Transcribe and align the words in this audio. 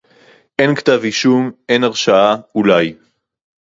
אין 0.59 0.75
כתב 0.75 0.99
אישום, 1.03 1.51
אין 1.69 1.83
הרשעה, 1.83 2.35
אולי 2.55 2.93